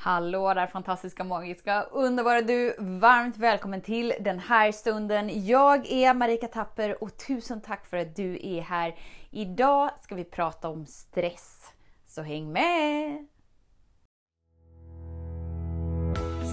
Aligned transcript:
Hallå 0.00 0.54
där 0.54 0.66
fantastiska, 0.66 1.24
magiska, 1.24 1.82
underbara 1.82 2.40
du! 2.40 2.74
Varmt 2.78 3.36
välkommen 3.36 3.80
till 3.80 4.14
den 4.20 4.38
här 4.38 4.72
stunden. 4.72 5.46
Jag 5.46 5.86
är 5.92 6.14
Marika 6.14 6.46
Tapper 6.46 7.02
och 7.02 7.16
tusen 7.16 7.60
tack 7.60 7.86
för 7.86 7.96
att 7.96 8.16
du 8.16 8.38
är 8.42 8.60
här. 8.60 8.94
Idag 9.30 9.90
ska 10.02 10.14
vi 10.14 10.24
prata 10.24 10.68
om 10.68 10.86
stress, 10.86 11.64
så 12.06 12.22
häng 12.22 12.52
med! 12.52 13.26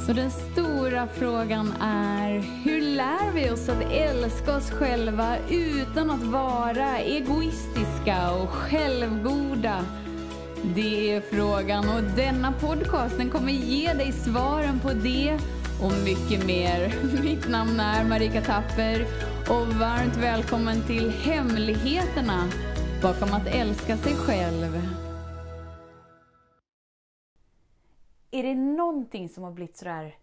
Så 0.05 0.14
den 0.14 0.32
stora 0.32 1.07
frågan 1.07 1.73
är, 1.82 2.32
hur 2.64 2.82
lär 2.82 3.32
vi 3.34 3.52
oss 3.52 3.70
att 3.70 3.91
älska 3.91 4.57
oss 4.57 4.71
själva 4.71 5.38
utan 5.50 6.09
att 6.09 6.23
vara 6.23 7.00
egoistiska 7.00 8.32
och 8.32 8.50
självgoda? 8.50 9.86
Det 10.64 11.12
är 11.12 11.22
frågan 11.22 11.90
och 11.90 12.04
denna 12.04 12.52
podcast 12.52 13.18
den 13.18 13.30
kommer 13.30 13.52
ge 13.52 13.94
dig 13.94 14.12
svaren 14.12 14.80
på 14.80 14.94
det 14.94 15.40
och 15.82 15.91
mycket 16.04 16.46
mer. 16.46 16.94
Mitt 17.23 17.50
namn 17.50 17.80
är 17.80 18.05
Marika 18.05 18.41
Tapper 18.41 19.02
och 19.49 19.68
varmt 19.68 20.18
välkommen 20.18 20.82
till 20.88 21.10
Hemligheterna 21.10 22.49
bakom 23.02 23.34
att 23.34 23.48
älska 23.48 23.98
sig 23.98 24.16
själv. 24.16 24.82
Är 28.32 28.44
det 28.44 28.55
någonting 28.55 29.30
som 29.30 29.44
har 29.44 29.52
blivit 29.52 29.77
sådär 29.77 30.16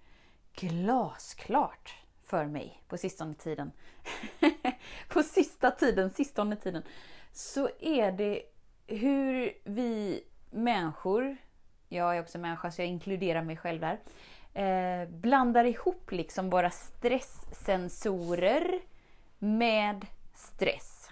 glasklart 0.57 1.95
för 2.25 2.47
mig 2.47 2.83
på 2.89 2.97
sistone 2.97 3.35
tiden, 3.35 3.73
på 5.09 5.23
sista 5.23 5.71
tiden, 5.71 6.11
sistone 6.11 6.57
tiden, 6.57 6.83
så 7.33 7.69
är 7.81 8.12
det 8.12 8.43
hur 8.97 9.53
vi 9.65 10.23
människor, 10.51 11.37
jag 11.89 12.17
är 12.17 12.21
också 12.21 12.39
människa 12.39 12.71
så 12.71 12.83
jag 12.83 12.89
inkluderar 12.89 13.43
mig 13.43 13.57
själv 13.57 13.81
där, 13.81 13.99
eh, 14.55 15.09
blandar 15.09 15.65
ihop 15.65 16.13
liksom 16.13 16.51
våra 16.51 16.71
stresssensorer 16.71 18.81
med 19.39 20.07
stress. 20.34 21.11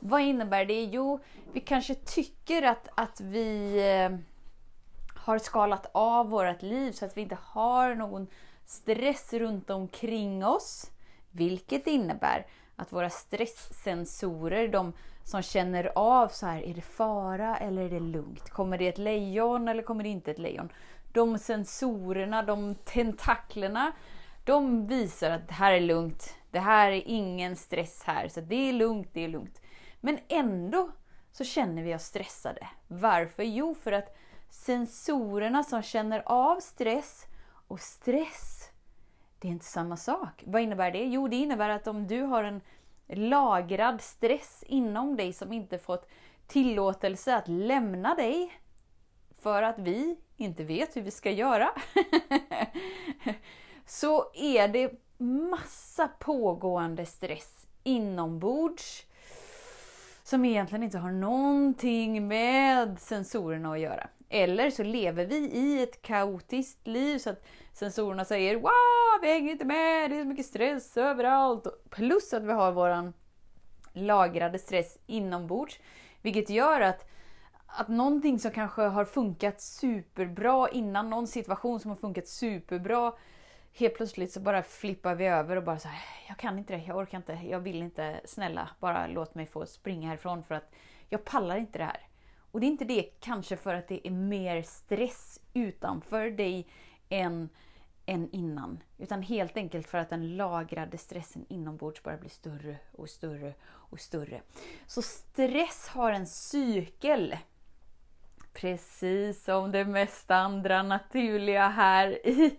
Vad 0.00 0.20
innebär 0.20 0.64
det? 0.64 0.84
Jo, 0.84 1.20
vi 1.52 1.60
kanske 1.60 1.94
tycker 1.94 2.62
att, 2.62 2.88
att 2.94 3.20
vi 3.20 3.78
eh, 3.90 4.10
har 5.14 5.38
skalat 5.38 5.90
av 5.92 6.30
vårt 6.30 6.62
liv 6.62 6.92
så 6.92 7.04
att 7.04 7.16
vi 7.16 7.20
inte 7.20 7.38
har 7.40 7.94
någon 7.94 8.26
stress 8.64 9.32
runt 9.32 9.70
omkring 9.70 10.44
oss. 10.44 10.90
Vilket 11.30 11.86
innebär 11.86 12.46
att 12.76 12.92
våra 12.92 13.10
stresssensorer, 13.10 14.68
de 14.68 14.92
som 15.24 15.42
känner 15.42 15.92
av 15.94 16.28
så 16.28 16.46
här, 16.46 16.62
är 16.62 16.74
det 16.74 16.80
fara 16.80 17.56
eller 17.56 17.82
är 17.82 17.90
det 17.90 18.00
lugnt? 18.00 18.50
Kommer 18.50 18.78
det 18.78 18.88
ett 18.88 18.98
lejon 18.98 19.68
eller 19.68 19.82
kommer 19.82 20.02
det 20.04 20.10
inte 20.10 20.30
ett 20.30 20.38
lejon? 20.38 20.72
De 21.12 21.38
sensorerna, 21.38 22.42
de 22.42 22.74
tentaklerna, 22.74 23.92
de 24.44 24.86
visar 24.86 25.30
att 25.30 25.48
det 25.48 25.54
här 25.54 25.72
är 25.72 25.80
lugnt. 25.80 26.34
Det 26.50 26.60
här 26.60 26.90
är 26.90 27.02
ingen 27.06 27.56
stress 27.56 28.02
här, 28.04 28.28
så 28.28 28.40
det 28.40 28.68
är 28.68 28.72
lugnt, 28.72 29.08
det 29.12 29.24
är 29.24 29.28
lugnt. 29.28 29.60
Men 30.00 30.18
ändå 30.28 30.90
så 31.32 31.44
känner 31.44 31.82
vi 31.82 31.94
oss 31.94 32.02
stressade. 32.02 32.68
Varför? 32.88 33.42
Jo, 33.42 33.74
för 33.74 33.92
att 33.92 34.16
sensorerna 34.50 35.64
som 35.64 35.82
känner 35.82 36.22
av 36.26 36.60
stress 36.60 37.26
och 37.68 37.80
stress, 37.80 38.61
det 39.42 39.48
är 39.48 39.52
inte 39.52 39.64
samma 39.64 39.96
sak. 39.96 40.42
Vad 40.46 40.62
innebär 40.62 40.90
det? 40.90 41.04
Jo, 41.04 41.28
det 41.28 41.36
innebär 41.36 41.68
att 41.68 41.86
om 41.86 42.06
du 42.06 42.22
har 42.22 42.44
en 42.44 42.60
lagrad 43.06 44.00
stress 44.00 44.64
inom 44.66 45.16
dig 45.16 45.32
som 45.32 45.52
inte 45.52 45.78
fått 45.78 46.08
tillåtelse 46.46 47.36
att 47.36 47.48
lämna 47.48 48.14
dig 48.14 48.52
för 49.40 49.62
att 49.62 49.78
vi 49.78 50.16
inte 50.36 50.64
vet 50.64 50.96
hur 50.96 51.02
vi 51.02 51.10
ska 51.10 51.30
göra. 51.30 51.70
så 53.86 54.30
är 54.34 54.68
det 54.68 54.92
massa 55.18 56.08
pågående 56.08 57.06
stress 57.06 57.66
inombords 57.82 59.06
som 60.22 60.44
egentligen 60.44 60.82
inte 60.82 60.98
har 60.98 61.10
någonting 61.10 62.28
med 62.28 63.00
sensorerna 63.00 63.72
att 63.72 63.80
göra. 63.80 64.08
Eller 64.28 64.70
så 64.70 64.82
lever 64.82 65.26
vi 65.26 65.36
i 65.36 65.82
ett 65.82 66.02
kaotiskt 66.02 66.86
liv 66.86 67.18
så 67.18 67.30
att 67.30 67.44
sensorerna 67.72 68.24
säger 68.24 68.56
wow, 68.56 69.01
vi 69.22 69.32
hänger 69.32 69.52
inte 69.52 69.64
med, 69.64 70.10
det 70.10 70.16
är 70.16 70.22
så 70.22 70.28
mycket 70.28 70.46
stress 70.46 70.96
överallt. 70.96 71.66
Plus 71.90 72.32
att 72.32 72.42
vi 72.42 72.52
har 72.52 72.72
våran 72.72 73.12
lagrade 73.92 74.58
stress 74.58 74.98
inombords. 75.06 75.80
Vilket 76.22 76.50
gör 76.50 76.80
att, 76.80 77.10
att 77.66 77.88
någonting 77.88 78.38
som 78.38 78.50
kanske 78.50 78.82
har 78.82 79.04
funkat 79.04 79.60
superbra 79.60 80.68
innan, 80.68 81.10
någon 81.10 81.26
situation 81.26 81.80
som 81.80 81.90
har 81.90 81.96
funkat 81.96 82.28
superbra, 82.28 83.12
helt 83.72 83.94
plötsligt 83.94 84.32
så 84.32 84.40
bara 84.40 84.62
flippar 84.62 85.14
vi 85.14 85.26
över 85.26 85.56
och 85.56 85.62
bara 85.62 85.78
så 85.78 85.88
här, 85.88 86.02
jag 86.28 86.36
kan 86.36 86.58
inte 86.58 86.76
det, 86.76 86.82
jag 86.86 86.96
orkar 86.96 87.18
inte, 87.18 87.32
jag 87.32 87.60
vill 87.60 87.82
inte, 87.82 88.20
snälla 88.24 88.68
bara 88.80 89.06
låt 89.06 89.34
mig 89.34 89.46
få 89.46 89.66
springa 89.66 90.08
härifrån 90.08 90.42
för 90.42 90.54
att 90.54 90.74
jag 91.08 91.24
pallar 91.24 91.56
inte 91.56 91.78
det 91.78 91.84
här. 91.84 92.06
Och 92.52 92.60
det 92.60 92.66
är 92.66 92.68
inte 92.68 92.84
det 92.84 93.02
kanske 93.20 93.56
för 93.56 93.74
att 93.74 93.88
det 93.88 94.06
är 94.06 94.10
mer 94.10 94.62
stress 94.62 95.40
utanför 95.54 96.30
dig 96.30 96.66
än, 97.08 97.48
än 98.06 98.30
innan. 98.30 98.82
Utan 98.98 99.22
helt 99.22 99.56
enkelt 99.56 99.86
för 99.86 99.98
att 99.98 100.10
den 100.10 100.36
lagrade 100.36 100.98
stressen 100.98 101.46
inombords 101.48 102.02
bara 102.02 102.16
blir 102.16 102.30
större 102.30 102.76
och 102.92 103.10
större 103.10 103.54
och 103.64 104.00
större. 104.00 104.42
Så 104.86 105.02
stress 105.02 105.88
har 105.88 106.12
en 106.12 106.26
cykel. 106.26 107.36
Precis 108.52 109.44
som 109.44 109.72
det 109.72 109.84
mesta 109.84 110.36
andra 110.36 110.82
naturliga 110.82 111.68
här 111.68 112.26
i 112.26 112.58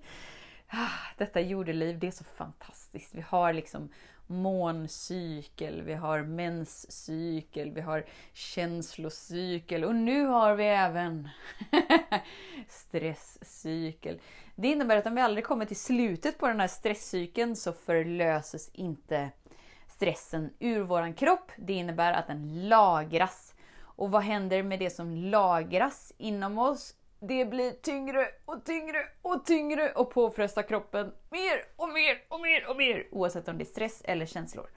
ah, 0.68 1.14
detta 1.18 1.42
jordeliv. 1.42 2.00
Det 2.00 2.08
är 2.08 2.12
så 2.12 2.24
fantastiskt. 2.24 3.16
Vi 3.16 3.22
har 3.22 3.54
liksom 3.54 3.90
måncykel, 4.28 5.81
vi 5.81 5.94
har 5.94 6.22
menscykel, 6.22 7.72
vi 7.72 7.81
har 7.81 8.06
känslocykel 8.34 9.84
och 9.84 9.95
nu 9.95 10.25
har 10.25 10.56
vi 10.56 10.66
även 10.66 11.29
stresscykel. 12.67 14.19
Det 14.56 14.67
innebär 14.67 14.97
att 14.97 15.06
om 15.06 15.16
vi 15.16 15.22
aldrig 15.22 15.45
kommer 15.45 15.66
till 15.66 15.79
slutet 15.79 16.38
på 16.38 16.47
den 16.47 16.59
här 16.59 16.67
stresscykeln 16.67 17.56
så 17.56 17.73
förlöses 17.73 18.69
inte 18.73 19.29
stressen 19.88 20.53
ur 20.59 20.81
våran 20.81 21.13
kropp. 21.13 21.51
Det 21.57 21.73
innebär 21.73 22.13
att 22.13 22.28
den 22.28 22.69
lagras. 22.69 23.53
Och 23.79 24.12
vad 24.12 24.23
händer 24.23 24.63
med 24.63 24.79
det 24.79 24.89
som 24.89 25.16
lagras 25.16 26.13
inom 26.17 26.57
oss? 26.57 26.95
Det 27.28 27.45
blir 27.45 27.72
tyngre 27.72 28.28
och 28.45 28.66
tyngre 28.66 29.06
och 29.22 29.45
tyngre 29.45 29.91
och 29.91 30.11
påfrestar 30.11 30.61
kroppen 30.61 31.11
mer 31.29 31.66
och 31.75 31.89
mer 31.89 32.23
och 32.28 32.41
mer 32.41 32.69
och 32.69 32.78
mer 32.78 33.07
oavsett 33.11 33.47
om 33.47 33.57
det 33.57 33.63
är 33.63 33.66
stress 33.66 34.01
eller 34.06 34.25
känslor. 34.25 34.67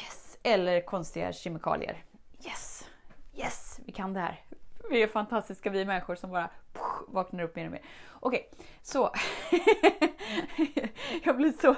Yes! 0.00 0.38
Eller 0.42 0.80
konstiga 0.80 1.32
kemikalier. 1.32 2.04
Yes! 2.46 2.88
Yes! 3.34 3.80
Vi 3.86 3.92
kan 3.92 4.12
det 4.12 4.20
här. 4.20 4.44
Vi 4.90 5.02
är 5.02 5.06
fantastiska 5.06 5.70
vi 5.70 5.84
människor 5.84 6.14
som 6.14 6.30
bara 6.30 6.50
push, 6.72 7.08
vaknar 7.08 7.44
upp 7.44 7.56
mer 7.56 7.66
och 7.66 7.72
mer. 7.72 7.82
Okej, 8.20 8.48
okay, 8.52 8.66
så. 8.82 8.98
jag 11.24 11.36
blir 11.36 11.52
så 11.52 11.76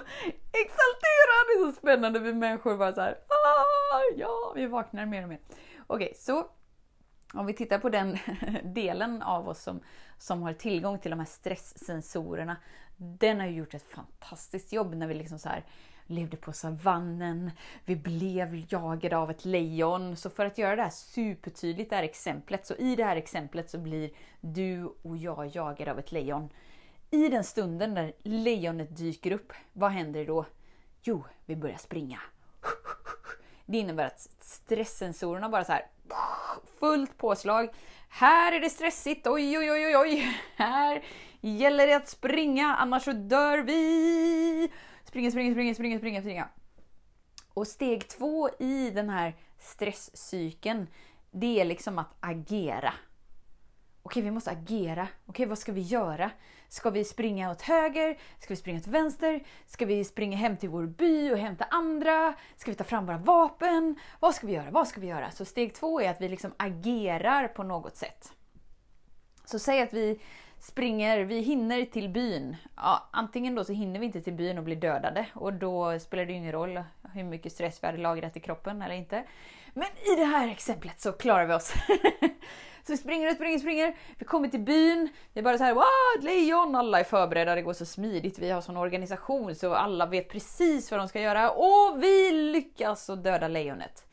exalterad! 0.52 1.46
Det 1.46 1.62
är 1.62 1.66
så 1.66 1.72
spännande 1.72 2.18
vi 2.18 2.34
människor 2.34 2.76
bara 2.76 2.94
så 2.94 3.00
här. 3.00 3.18
Ah, 3.28 4.16
ja, 4.16 4.52
vi 4.56 4.66
vaknar 4.66 5.06
mer 5.06 5.22
och 5.22 5.28
mer. 5.28 5.40
Okej, 5.86 6.06
okay, 6.06 6.14
så 6.14 6.46
om 7.34 7.46
vi 7.46 7.52
tittar 7.52 7.78
på 7.78 7.88
den 7.88 8.18
delen 8.64 9.22
av 9.22 9.48
oss 9.48 9.62
som, 9.62 9.80
som 10.18 10.42
har 10.42 10.52
tillgång 10.52 10.98
till 10.98 11.10
de 11.10 11.20
här 11.20 11.26
stresssensorerna. 11.26 12.56
Den 12.96 13.40
har 13.40 13.46
ju 13.46 13.56
gjort 13.56 13.74
ett 13.74 13.92
fantastiskt 13.92 14.72
jobb 14.72 14.94
när 14.94 15.06
vi 15.06 15.14
liksom 15.14 15.38
så 15.38 15.48
här 15.48 15.64
levde 16.06 16.36
på 16.36 16.52
savannen, 16.52 17.50
vi 17.84 17.96
blev 17.96 18.72
jagade 18.72 19.16
av 19.16 19.30
ett 19.30 19.44
lejon. 19.44 20.16
Så 20.16 20.30
för 20.30 20.46
att 20.46 20.58
göra 20.58 20.76
det 20.76 20.82
här 20.82 20.90
supertydligt, 20.90 21.90
det 21.90 21.96
här 21.96 22.02
exemplet, 22.02 22.66
så 22.66 22.74
i 22.74 22.96
det 22.96 23.04
här 23.04 23.16
exemplet 23.16 23.70
så 23.70 23.78
blir 23.78 24.10
du 24.40 24.84
och 25.02 25.16
jag 25.16 25.46
jagade 25.46 25.90
av 25.90 25.98
ett 25.98 26.12
lejon. 26.12 26.48
I 27.10 27.28
den 27.28 27.44
stunden 27.44 27.94
när 27.94 28.12
lejonet 28.22 28.96
dyker 28.96 29.32
upp, 29.32 29.52
vad 29.72 29.90
händer 29.90 30.26
då? 30.26 30.46
Jo, 31.02 31.24
vi 31.46 31.56
börjar 31.56 31.76
springa. 31.76 32.20
Det 33.66 33.78
innebär 33.78 34.06
att 34.06 34.28
stresssensorerna 34.40 35.48
bara 35.48 35.64
så 35.64 35.72
här 35.72 35.86
fullt 36.80 37.18
påslag. 37.18 37.68
Här 38.08 38.52
är 38.52 38.60
det 38.60 38.70
stressigt, 38.70 39.26
oj 39.26 39.58
oj 39.58 39.70
oj 39.70 39.86
oj 39.86 39.96
oj. 39.96 40.36
Här 40.56 41.04
gäller 41.40 41.86
det 41.86 41.94
att 41.94 42.08
springa, 42.08 42.76
annars 42.76 43.04
så 43.04 43.12
dör 43.12 43.58
vi. 43.58 44.72
Springa, 45.04 45.30
springa, 45.30 45.52
springa, 45.52 45.74
springa, 45.74 45.98
springa, 45.98 46.20
springa. 46.20 46.48
Och 47.54 47.66
steg 47.66 48.08
två 48.08 48.48
i 48.58 48.90
den 48.90 49.10
här 49.10 49.36
stresscykeln, 49.58 50.86
det 51.30 51.60
är 51.60 51.64
liksom 51.64 51.98
att 51.98 52.14
agera. 52.20 52.94
Okej, 54.02 54.22
vi 54.22 54.30
måste 54.30 54.50
agera. 54.50 55.08
Okej, 55.26 55.46
vad 55.46 55.58
ska 55.58 55.72
vi 55.72 55.80
göra? 55.80 56.30
Ska 56.72 56.90
vi 56.90 57.04
springa 57.04 57.50
åt 57.50 57.62
höger? 57.62 58.18
Ska 58.38 58.48
vi 58.48 58.56
springa 58.56 58.78
åt 58.78 58.86
vänster? 58.86 59.42
Ska 59.66 59.86
vi 59.86 60.04
springa 60.04 60.36
hem 60.36 60.56
till 60.56 60.68
vår 60.68 60.86
by 60.86 61.32
och 61.32 61.38
hämta 61.38 61.64
andra? 61.64 62.34
Ska 62.56 62.70
vi 62.70 62.74
ta 62.74 62.84
fram 62.84 63.06
våra 63.06 63.18
vapen? 63.18 63.94
Vad 64.20 64.34
ska 64.34 64.46
vi 64.46 64.52
göra? 64.52 64.70
Vad 64.70 64.88
ska 64.88 65.00
vi 65.00 65.06
göra? 65.06 65.30
Så 65.30 65.44
steg 65.44 65.74
två 65.74 66.00
är 66.00 66.10
att 66.10 66.20
vi 66.20 66.28
liksom 66.28 66.52
agerar 66.56 67.48
på 67.48 67.62
något 67.62 67.96
sätt. 67.96 68.32
Så 69.44 69.58
säg 69.58 69.82
att 69.82 69.92
vi 69.92 70.20
springer, 70.62 71.18
vi 71.18 71.40
hinner 71.40 71.84
till 71.84 72.08
byn. 72.08 72.56
Ja, 72.76 73.08
antingen 73.10 73.54
då 73.54 73.64
så 73.64 73.72
hinner 73.72 74.00
vi 74.00 74.06
inte 74.06 74.20
till 74.20 74.32
byn 74.32 74.58
och 74.58 74.64
blir 74.64 74.76
dödade 74.76 75.26
och 75.34 75.52
då 75.52 75.98
spelar 75.98 76.24
det 76.24 76.32
ju 76.32 76.38
ingen 76.38 76.52
roll 76.52 76.82
hur 77.12 77.24
mycket 77.24 77.52
stress 77.52 77.82
vi 77.82 77.86
hade 77.86 77.98
lagrat 77.98 78.36
i 78.36 78.40
kroppen 78.40 78.82
eller 78.82 78.94
inte. 78.94 79.24
Men 79.74 79.84
i 79.84 80.16
det 80.16 80.24
här 80.24 80.48
exemplet 80.48 81.00
så 81.00 81.12
klarar 81.12 81.46
vi 81.46 81.54
oss. 81.54 81.72
så 82.86 82.92
vi 82.92 82.96
springer 82.96 83.28
och 83.28 83.34
springer 83.34 83.54
och 83.54 83.60
springer. 83.60 83.96
Vi 84.18 84.24
kommer 84.24 84.48
till 84.48 84.60
byn. 84.60 85.08
Vi 85.32 85.38
är 85.38 85.44
bara 85.44 85.58
så 85.58 85.64
här, 85.64 85.74
wow, 85.74 86.24
lejon! 86.24 86.74
Alla 86.74 87.00
är 87.00 87.04
förberedda, 87.04 87.54
det 87.54 87.62
går 87.62 87.72
så 87.72 87.86
smidigt. 87.86 88.38
Vi 88.38 88.50
har 88.50 88.60
sån 88.60 88.76
organisation 88.76 89.54
så 89.54 89.74
alla 89.74 90.06
vet 90.06 90.28
precis 90.28 90.90
vad 90.90 91.00
de 91.00 91.08
ska 91.08 91.20
göra 91.20 91.50
och 91.50 92.02
vi 92.02 92.30
lyckas 92.30 93.10
att 93.10 93.24
döda 93.24 93.48
lejonet. 93.48 94.04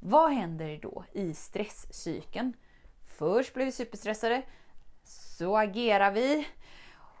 Vad 0.00 0.30
händer 0.30 0.78
då 0.82 1.04
i 1.12 1.34
stresscykeln? 1.34 2.52
Först 3.06 3.54
blir 3.54 3.64
vi 3.64 3.72
superstressade, 3.72 4.42
så 5.38 5.56
agerar 5.56 6.10
vi 6.10 6.46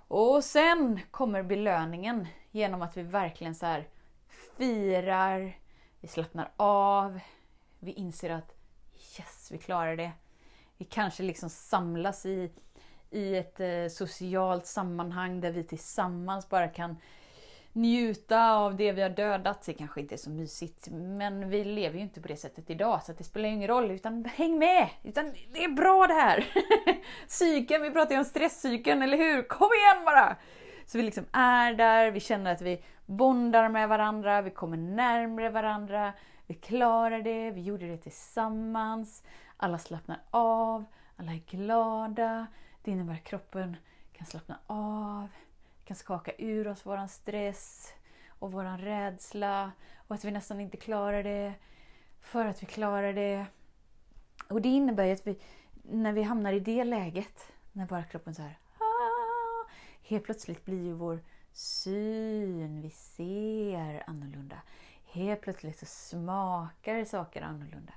och 0.08 0.44
sen 0.44 1.00
kommer 1.10 1.42
belöningen 1.42 2.26
genom 2.50 2.82
att 2.82 2.96
vi 2.96 3.02
verkligen 3.02 3.54
så 3.54 3.66
här 3.66 3.88
firar, 4.56 5.58
vi 6.00 6.08
slappnar 6.08 6.52
av, 6.56 7.20
vi 7.78 7.92
inser 7.92 8.30
att 8.30 8.54
yes, 9.18 9.48
vi 9.50 9.58
klarar 9.58 9.96
det. 9.96 10.10
Vi 10.76 10.84
kanske 10.84 11.22
liksom 11.22 11.50
samlas 11.50 12.26
i, 12.26 12.50
i 13.10 13.36
ett 13.36 13.60
eh, 13.60 13.88
socialt 13.90 14.66
sammanhang 14.66 15.40
där 15.40 15.50
vi 15.50 15.64
tillsammans 15.64 16.48
bara 16.48 16.68
kan 16.68 16.96
njuta 17.78 18.52
av 18.52 18.76
det 18.76 18.92
vi 18.92 19.02
har 19.02 19.10
dödat. 19.10 19.62
Det 19.66 19.72
kanske 19.72 20.00
inte 20.00 20.14
är 20.14 20.16
så 20.16 20.30
mysigt, 20.30 20.88
men 20.90 21.48
vi 21.48 21.64
lever 21.64 21.96
ju 21.96 22.02
inte 22.02 22.20
på 22.20 22.28
det 22.28 22.36
sättet 22.36 22.70
idag 22.70 23.02
så 23.02 23.12
det 23.12 23.24
spelar 23.24 23.48
ingen 23.48 23.68
roll. 23.68 23.90
Utan 23.90 24.24
häng 24.24 24.58
med! 24.58 24.88
Utan 25.02 25.32
det 25.52 25.64
är 25.64 25.68
bra 25.68 26.06
det 26.06 26.14
här! 26.14 26.46
Psyken, 27.28 27.82
vi 27.82 27.90
pratar 27.90 28.12
ju 28.12 28.18
om 28.18 28.24
stresscykeln, 28.24 29.02
eller 29.02 29.16
hur? 29.16 29.42
Kom 29.42 29.68
igen 29.72 30.04
bara! 30.04 30.36
Så 30.86 30.98
vi 30.98 31.04
liksom 31.04 31.24
är 31.32 31.74
där, 31.74 32.10
vi 32.10 32.20
känner 32.20 32.52
att 32.52 32.60
vi 32.60 32.84
bondar 33.06 33.68
med 33.68 33.88
varandra, 33.88 34.42
vi 34.42 34.50
kommer 34.50 34.76
närmre 34.76 35.50
varandra, 35.50 36.12
vi 36.46 36.54
klarar 36.54 37.22
det, 37.22 37.50
vi 37.50 37.60
gjorde 37.60 37.86
det 37.86 37.96
tillsammans. 37.96 39.22
Alla 39.56 39.78
slappnar 39.78 40.20
av, 40.30 40.84
alla 41.16 41.32
är 41.32 41.42
glada. 41.50 42.46
Det 42.82 42.90
innebär 42.90 43.14
att 43.14 43.24
kroppen 43.24 43.76
kan 44.12 44.26
slappna 44.26 44.58
av, 44.66 45.28
kan 45.88 45.96
skaka 45.96 46.32
ur 46.38 46.68
oss 46.68 46.86
våran 46.86 47.08
stress 47.08 47.92
och 48.28 48.52
våran 48.52 48.78
rädsla 48.78 49.72
och 49.96 50.14
att 50.14 50.24
vi 50.24 50.30
nästan 50.30 50.60
inte 50.60 50.76
klarar 50.76 51.22
det 51.22 51.54
för 52.20 52.44
att 52.46 52.62
vi 52.62 52.66
klarar 52.66 53.12
det. 53.12 53.46
Och 54.48 54.62
det 54.62 54.68
innebär 54.68 55.04
ju 55.04 55.12
att 55.12 55.26
vi, 55.26 55.38
när 55.82 56.12
vi 56.12 56.22
hamnar 56.22 56.52
i 56.52 56.60
det 56.60 56.84
läget, 56.84 57.52
när 57.72 57.86
bara 57.86 58.04
kroppen 58.04 58.34
så 58.34 58.42
här 58.42 58.58
ah", 58.78 59.70
helt 60.02 60.24
plötsligt 60.24 60.64
blir 60.64 60.84
ju 60.84 60.92
vår 60.92 61.20
syn, 61.52 62.82
vi 62.82 62.90
ser 62.90 64.04
annorlunda. 64.06 64.56
Helt 65.04 65.40
plötsligt 65.40 65.78
så 65.78 65.86
smakar 65.86 67.04
saker 67.04 67.42
annorlunda. 67.42 67.92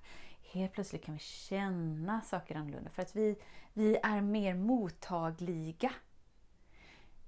Helt 0.51 0.73
plötsligt 0.73 1.05
kan 1.05 1.13
vi 1.13 1.19
känna 1.19 2.21
saker 2.21 2.55
annorlunda 2.55 2.89
för 2.89 3.01
att 3.01 3.15
vi, 3.15 3.35
vi 3.73 3.97
är 4.03 4.21
mer 4.21 4.55
mottagliga. 4.55 5.91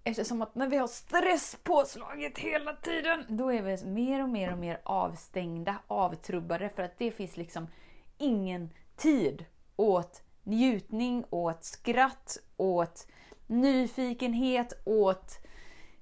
Eftersom 0.04 0.42
att 0.42 0.56
när 0.56 0.68
vi 0.68 0.78
har 0.78 0.88
stress 0.88 1.58
påslaget 1.64 2.38
hela 2.38 2.74
tiden, 2.74 3.26
då 3.28 3.54
är 3.54 3.62
vi 3.62 3.86
mer 3.86 4.24
och 4.24 4.30
mer 4.30 4.52
och 4.52 4.58
mer 4.58 4.82
avstängda, 4.84 5.76
avtrubbade 5.88 6.70
för 6.70 6.84
att 6.84 6.98
det 6.98 7.12
finns 7.12 7.38
liksom 7.38 7.68
ingen 8.18 8.70
tid 8.96 9.46
åt 9.76 10.24
njutning, 10.44 11.26
åt 11.30 11.64
skratt, 11.64 12.38
åt 12.58 13.08
nyfikenhet, 13.48 14.82
åt 14.86 15.40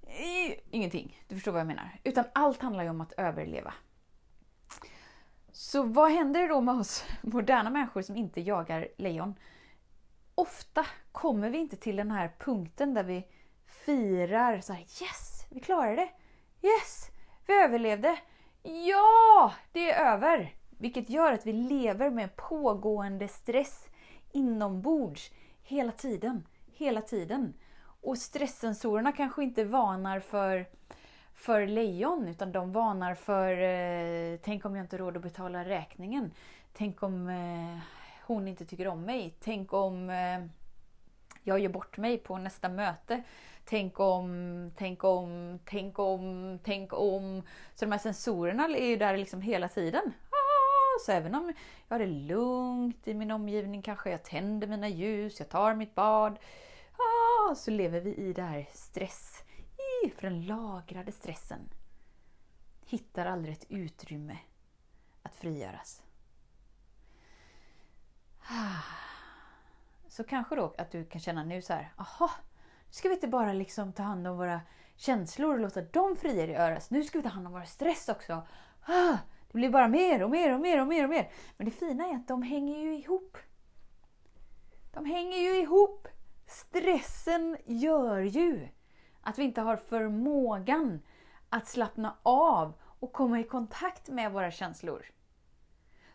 eh, 0.03 0.57
ingenting. 0.69 1.23
Du 1.27 1.35
förstår 1.35 1.51
vad 1.51 1.61
jag 1.61 1.67
menar. 1.67 1.99
Utan 2.03 2.25
allt 2.33 2.61
handlar 2.61 2.83
ju 2.83 2.89
om 2.89 3.01
att 3.01 3.13
överleva. 3.13 3.73
Så 5.51 5.83
vad 5.83 6.11
händer 6.11 6.47
då 6.47 6.61
med 6.61 6.75
oss 6.75 7.05
moderna 7.21 7.69
människor 7.69 8.01
som 8.01 8.15
inte 8.15 8.41
jagar 8.41 8.87
lejon? 8.97 9.35
Ofta 10.35 10.85
kommer 11.11 11.49
vi 11.49 11.57
inte 11.57 11.75
till 11.75 11.95
den 11.95 12.11
här 12.11 12.31
punkten 12.39 12.93
där 12.93 13.03
vi 13.03 13.27
firar 13.71 14.61
så 14.61 14.73
här, 14.73 14.81
Yes! 14.81 15.45
Vi 15.49 15.59
klarade 15.59 15.95
det! 15.95 16.09
Yes! 16.67 17.09
Vi 17.47 17.53
överlevde! 17.53 18.17
Ja! 18.63 19.53
Det 19.71 19.91
är 19.91 20.13
över! 20.13 20.55
Vilket 20.69 21.09
gör 21.09 21.33
att 21.33 21.45
vi 21.45 21.53
lever 21.53 22.09
med 22.09 22.35
pågående 22.35 23.27
stress 23.27 23.87
inombords 24.31 25.31
hela 25.63 25.91
tiden. 25.91 26.47
Hela 26.73 27.01
tiden. 27.01 27.53
Och 28.01 28.17
stresssensorerna 28.17 29.11
kanske 29.11 29.43
inte 29.43 29.63
varnar 29.63 30.19
för, 30.19 30.65
för 31.33 31.67
lejon 31.67 32.27
utan 32.27 32.51
de 32.51 32.71
varnar 32.71 33.15
för 33.15 33.61
eh, 33.61 34.39
Tänk 34.43 34.65
om 34.65 34.75
jag 34.75 34.83
inte 34.83 34.97
råd 34.97 35.17
att 35.17 35.23
betala 35.23 35.65
räkningen. 35.65 36.31
Tänk 36.73 37.03
om 37.03 37.29
eh, 37.29 37.79
hon 38.25 38.47
inte 38.47 38.65
tycker 38.65 38.87
om 38.87 39.01
mig. 39.01 39.35
Tänk 39.39 39.73
om 39.73 40.09
eh, 40.09 40.45
jag 41.43 41.59
gör 41.59 41.69
bort 41.69 41.97
mig 41.97 42.17
på 42.17 42.37
nästa 42.37 42.69
möte. 42.69 43.23
Tänk 43.71 43.99
om, 43.99 44.71
tänk 44.75 45.03
om, 45.03 45.59
tänk 45.65 45.99
om, 45.99 46.59
tänk 46.63 46.93
om. 46.93 47.43
Så 47.75 47.85
de 47.85 47.91
här 47.91 47.99
sensorerna 47.99 48.63
är 48.63 48.85
ju 48.85 48.97
där 48.97 49.17
liksom 49.17 49.41
hela 49.41 49.67
tiden. 49.67 50.13
Ah, 50.29 50.99
så 51.05 51.11
även 51.11 51.35
om 51.35 51.53
jag 51.87 51.95
har 51.95 51.99
det 51.99 52.11
lugnt 52.11 53.07
i 53.07 53.13
min 53.13 53.31
omgivning, 53.31 53.81
kanske 53.81 54.11
jag 54.11 54.23
tänder 54.23 54.67
mina 54.67 54.89
ljus, 54.89 55.39
jag 55.39 55.49
tar 55.49 55.75
mitt 55.75 55.95
bad 55.95 56.39
ah, 56.97 57.55
så 57.55 57.71
lever 57.71 58.01
vi 58.01 58.15
i 58.15 58.33
det 58.33 58.41
här 58.41 58.67
stress, 58.73 59.43
för 60.15 60.21
den 60.21 60.45
lagrade 60.45 61.11
stressen 61.11 61.69
hittar 62.85 63.25
aldrig 63.25 63.53
ett 63.53 63.65
utrymme 63.69 64.37
att 65.21 65.35
frigöras. 65.35 66.03
Ah. 68.39 68.83
Så 70.07 70.23
kanske 70.23 70.55
då 70.55 70.73
att 70.77 70.91
du 70.91 71.05
kan 71.05 71.21
känna 71.21 71.43
nu 71.43 71.61
så 71.61 71.73
här, 71.73 71.93
aha, 71.97 72.31
ska 72.91 73.09
vi 73.09 73.15
inte 73.15 73.27
bara 73.27 73.53
liksom 73.53 73.93
ta 73.93 74.03
hand 74.03 74.27
om 74.27 74.37
våra 74.37 74.61
känslor 74.95 75.53
och 75.53 75.59
låta 75.59 75.81
dem 75.81 76.15
frigöras. 76.15 76.91
Nu 76.91 77.03
ska 77.03 77.17
vi 77.17 77.23
ta 77.23 77.29
hand 77.29 77.47
om 77.47 77.53
vår 77.53 77.63
stress 77.63 78.09
också. 78.09 78.47
Ah, 78.85 79.17
det 79.51 79.53
blir 79.53 79.69
bara 79.69 79.87
mer 79.87 80.23
och 80.23 80.29
mer 80.29 80.53
och 80.53 80.59
mer 80.59 80.81
och 80.81 80.87
mer 80.87 81.03
och 81.03 81.09
mer. 81.09 81.31
Men 81.57 81.65
det 81.65 81.71
fina 81.71 82.05
är 82.05 82.15
att 82.15 82.27
de 82.27 82.43
hänger 82.43 82.79
ju 82.79 82.97
ihop. 82.97 83.37
De 84.93 85.05
hänger 85.05 85.37
ju 85.37 85.61
ihop. 85.61 86.07
Stressen 86.47 87.57
gör 87.65 88.19
ju 88.19 88.67
att 89.21 89.39
vi 89.39 89.43
inte 89.43 89.61
har 89.61 89.75
förmågan 89.75 91.01
att 91.49 91.67
slappna 91.67 92.17
av 92.23 92.73
och 92.99 93.13
komma 93.13 93.39
i 93.39 93.43
kontakt 93.43 94.09
med 94.09 94.31
våra 94.31 94.51
känslor. 94.51 95.05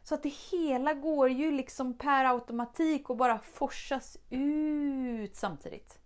Så 0.02 0.14
att 0.14 0.22
det 0.22 0.34
hela 0.52 0.94
går 0.94 1.28
ju 1.28 1.50
liksom 1.50 1.98
per 1.98 2.24
automatik 2.24 3.10
och 3.10 3.16
bara 3.16 3.38
forsas 3.38 4.16
ut 4.30 5.36
samtidigt. 5.36 5.98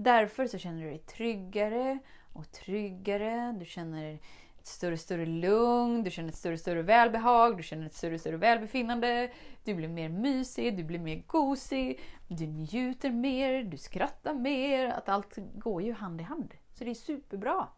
Därför 0.00 0.46
så 0.46 0.58
känner 0.58 0.82
du 0.82 0.88
dig 0.88 0.98
tryggare 0.98 1.98
och 2.32 2.52
tryggare. 2.52 3.56
Du 3.58 3.64
känner 3.64 4.18
större 4.62 4.92
och 4.92 5.00
större 5.00 5.26
lugn, 5.26 6.02
du 6.02 6.10
känner 6.10 6.28
ett 6.28 6.36
större 6.36 6.54
och 6.54 6.60
större 6.60 6.82
välbehag, 6.82 7.56
du 7.56 7.62
känner 7.62 7.86
ett 7.86 7.94
större 7.94 8.14
och 8.14 8.20
större 8.20 8.36
välbefinnande. 8.36 9.32
Du 9.64 9.74
blir 9.74 9.88
mer 9.88 10.08
mysig, 10.08 10.76
du 10.76 10.84
blir 10.84 10.98
mer 10.98 11.22
gosig, 11.26 12.00
du 12.28 12.46
njuter 12.46 13.10
mer, 13.10 13.62
du 13.62 13.76
skrattar 13.76 14.34
mer. 14.34 14.86
Att 14.86 15.08
allt 15.08 15.38
går 15.54 15.82
ju 15.82 15.92
hand 15.92 16.20
i 16.20 16.24
hand. 16.24 16.54
Så 16.74 16.84
det 16.84 16.90
är 16.90 16.94
superbra. 16.94 17.68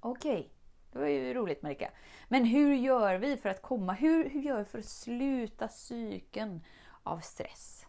Okej, 0.00 0.38
okay. 0.38 0.48
det 0.92 0.98
var 0.98 1.06
ju 1.06 1.34
roligt 1.34 1.62
Marika. 1.62 1.90
Men 2.28 2.44
hur 2.44 2.74
gör 2.74 3.14
vi 3.14 3.36
för 3.36 3.48
att 3.48 3.62
komma, 3.62 3.92
hur, 3.92 4.30
hur 4.30 4.40
gör 4.40 4.58
vi 4.58 4.64
för 4.64 4.78
att 4.78 4.84
sluta 4.84 5.68
cykeln 5.68 6.60
av 7.02 7.18
stress? 7.18 7.85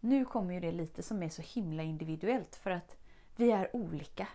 Nu 0.00 0.24
kommer 0.24 0.54
ju 0.54 0.60
det 0.60 0.72
lite 0.72 1.02
som 1.02 1.22
är 1.22 1.28
så 1.28 1.42
himla 1.42 1.82
individuellt 1.82 2.56
för 2.56 2.70
att 2.70 2.96
vi 3.36 3.50
är 3.50 3.76
olika. 3.76 4.28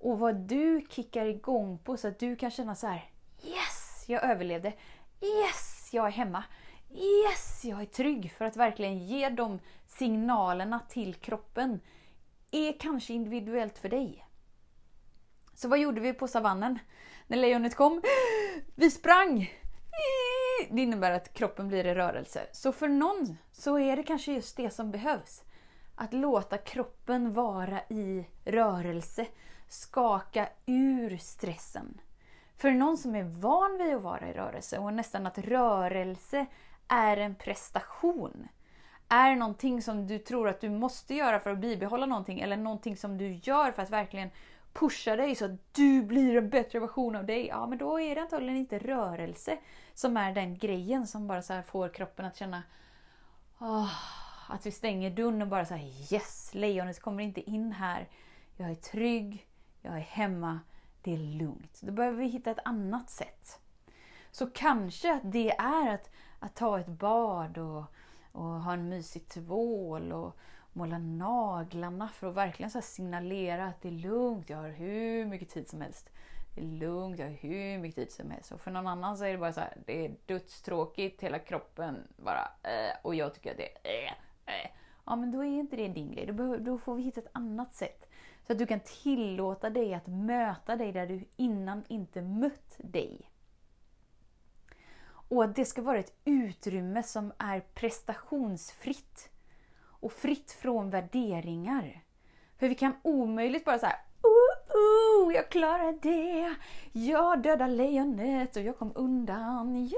Och 0.00 0.18
vad 0.18 0.36
du 0.36 0.86
kickar 0.90 1.26
igång 1.26 1.78
på 1.78 1.96
så 1.96 2.08
att 2.08 2.18
du 2.18 2.36
kan 2.36 2.50
känna 2.50 2.74
så 2.74 2.86
här. 2.86 3.10
Yes, 3.44 4.04
jag 4.06 4.24
överlevde. 4.24 4.72
Yes, 5.20 5.88
jag 5.92 6.06
är 6.06 6.10
hemma. 6.10 6.44
Yes, 6.90 7.64
jag 7.64 7.80
är 7.80 7.86
trygg. 7.86 8.32
För 8.32 8.44
att 8.44 8.56
verkligen 8.56 9.06
ge 9.06 9.28
de 9.28 9.58
signalerna 9.86 10.80
till 10.88 11.14
kroppen 11.14 11.80
är 12.50 12.72
kanske 12.80 13.12
individuellt 13.12 13.78
för 13.78 13.88
dig. 13.88 14.26
Så 15.54 15.68
vad 15.68 15.78
gjorde 15.78 16.00
vi 16.00 16.12
på 16.12 16.28
savannen? 16.28 16.78
När 17.26 17.36
lejonet 17.36 17.74
kom? 17.74 18.02
Vi 18.74 18.90
sprang! 18.90 19.50
Det 20.70 20.82
innebär 20.82 21.12
att 21.12 21.34
kroppen 21.34 21.68
blir 21.68 21.86
i 21.86 21.94
rörelse. 21.94 22.46
Så 22.52 22.72
för 22.72 22.88
någon 22.88 23.36
så 23.52 23.78
är 23.78 23.96
det 23.96 24.02
kanske 24.02 24.32
just 24.32 24.56
det 24.56 24.70
som 24.70 24.90
behövs. 24.90 25.42
Att 25.94 26.12
låta 26.12 26.58
kroppen 26.58 27.32
vara 27.32 27.80
i 27.88 28.26
rörelse 28.44 29.26
skaka 29.68 30.48
ur 30.66 31.16
stressen. 31.16 32.00
För 32.56 32.70
någon 32.70 32.98
som 32.98 33.14
är 33.14 33.22
van 33.22 33.78
vid 33.78 33.94
att 33.94 34.02
vara 34.02 34.28
i 34.28 34.32
rörelse 34.32 34.78
och 34.78 34.92
nästan 34.94 35.26
att 35.26 35.38
rörelse 35.38 36.46
är 36.88 37.16
en 37.16 37.34
prestation, 37.34 38.48
är 39.08 39.36
någonting 39.36 39.82
som 39.82 40.06
du 40.06 40.18
tror 40.18 40.48
att 40.48 40.60
du 40.60 40.70
måste 40.70 41.14
göra 41.14 41.40
för 41.40 41.50
att 41.50 41.58
bibehålla 41.58 42.06
någonting 42.06 42.40
eller 42.40 42.56
någonting 42.56 42.96
som 42.96 43.18
du 43.18 43.32
gör 43.32 43.72
för 43.72 43.82
att 43.82 43.90
verkligen 43.90 44.30
pusha 44.72 45.16
dig 45.16 45.34
så 45.34 45.44
att 45.44 45.74
du 45.74 46.02
blir 46.02 46.36
en 46.36 46.50
bättre 46.50 46.78
version 46.78 47.16
av 47.16 47.26
dig. 47.26 47.46
Ja, 47.46 47.66
men 47.66 47.78
då 47.78 48.00
är 48.00 48.14
det 48.14 48.20
antagligen 48.20 48.56
inte 48.56 48.78
rörelse 48.78 49.58
som 49.94 50.16
är 50.16 50.34
den 50.34 50.58
grejen 50.58 51.06
som 51.06 51.26
bara 51.26 51.42
så 51.42 51.62
får 51.62 51.88
kroppen 51.88 52.26
att 52.26 52.36
känna 52.36 52.62
oh, 53.58 53.92
att 54.48 54.66
vi 54.66 54.70
stänger 54.70 55.10
dörren 55.10 55.42
och 55.42 55.48
bara 55.48 55.66
säger 55.66 56.12
yes, 56.14 56.50
lejonet 56.54 57.00
kommer 57.00 57.22
inte 57.22 57.50
in 57.50 57.72
här. 57.72 58.08
Jag 58.56 58.70
är 58.70 58.74
trygg, 58.74 59.46
jag 59.82 59.94
är 59.94 60.00
hemma, 60.00 60.60
det 61.02 61.12
är 61.12 61.18
lugnt. 61.18 61.80
Då 61.82 61.92
behöver 61.92 62.18
vi 62.18 62.26
hitta 62.26 62.50
ett 62.50 62.58
annat 62.64 63.10
sätt. 63.10 63.60
Så 64.30 64.50
kanske 64.50 65.14
att 65.14 65.32
det 65.32 65.50
är 65.50 65.94
att, 65.94 66.10
att 66.38 66.54
ta 66.54 66.80
ett 66.80 66.88
bad 66.88 67.58
och, 67.58 67.84
och 68.32 68.44
ha 68.44 68.72
en 68.72 68.88
mysig 68.88 69.28
tvål 69.28 70.12
och 70.12 70.36
måla 70.72 70.98
naglarna 70.98 72.08
för 72.08 72.26
att 72.26 72.34
verkligen 72.34 72.70
så 72.70 72.82
signalera 72.82 73.66
att 73.66 73.82
det 73.82 73.88
är 73.88 73.92
lugnt, 73.92 74.50
jag 74.50 74.56
har 74.56 74.68
hur 74.68 75.24
mycket 75.26 75.48
tid 75.48 75.68
som 75.68 75.80
helst. 75.80 76.10
Det 76.54 76.60
är 76.60 76.64
lugnt, 76.64 77.18
jag 77.18 77.26
har 77.26 77.34
hur 77.34 77.78
mycket 77.78 77.96
tid 77.96 78.12
som 78.12 78.30
helst. 78.30 78.52
Och 78.52 78.60
för 78.60 78.70
någon 78.70 78.86
annan 78.86 79.16
så 79.16 79.24
är 79.24 79.32
det 79.32 79.38
bara 79.38 79.52
så 79.52 79.60
här, 79.60 79.76
det 79.86 80.04
är 80.04 80.14
dödstråkigt, 80.26 81.22
hela 81.22 81.38
kroppen 81.38 81.96
bara 82.16 82.48
äh, 82.62 82.96
och 83.02 83.14
jag 83.14 83.34
tycker 83.34 83.50
att 83.50 83.56
det 83.56 83.88
är 83.88 84.16
äh, 84.46 84.54
äh. 84.54 84.70
Ja 85.06 85.16
men 85.16 85.32
då 85.32 85.44
är 85.44 85.48
inte 85.48 85.76
det 85.76 85.88
din 85.88 86.12
grej, 86.12 86.26
då, 86.26 86.56
då 86.56 86.78
får 86.78 86.94
vi 86.94 87.02
hitta 87.02 87.20
ett 87.20 87.30
annat 87.32 87.74
sätt. 87.74 88.06
Så 88.46 88.52
att 88.52 88.58
du 88.58 88.66
kan 88.66 88.80
tillåta 88.80 89.70
dig 89.70 89.94
att 89.94 90.06
möta 90.06 90.76
dig 90.76 90.92
där 90.92 91.06
du 91.06 91.24
innan 91.36 91.84
inte 91.88 92.22
mött 92.22 92.76
dig. 92.78 93.30
Och 95.30 95.44
att 95.44 95.56
det 95.56 95.64
ska 95.64 95.82
vara 95.82 95.98
ett 95.98 96.14
utrymme 96.24 97.02
som 97.02 97.32
är 97.38 97.60
prestationsfritt. 97.60 99.30
Och 100.00 100.12
fritt 100.12 100.52
från 100.52 100.90
värderingar. 100.90 102.00
För 102.58 102.68
vi 102.68 102.74
kan 102.74 102.92
omöjligt 103.02 103.64
bara 103.64 103.78
säga 103.78 103.96
oh, 104.22 104.76
oh, 104.76 105.34
jag 105.34 105.48
klarade 105.48 105.98
det! 106.02 106.54
Jag 106.92 107.42
dödade 107.42 107.72
lejonet 107.72 108.56
och 108.56 108.62
jag 108.62 108.78
kom 108.78 108.92
undan, 108.94 109.76
yay! 109.76 109.90